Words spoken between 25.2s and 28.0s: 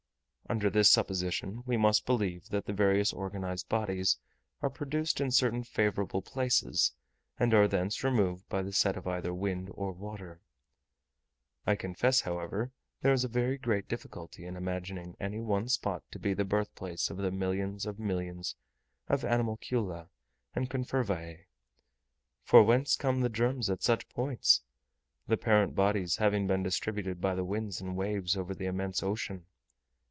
the parent bodies having been distributed by the winds and